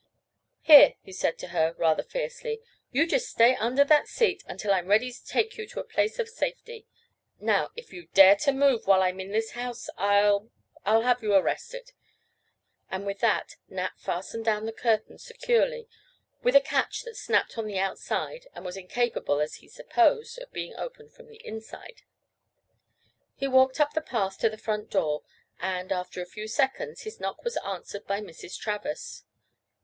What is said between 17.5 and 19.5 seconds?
on the outside and was incapable,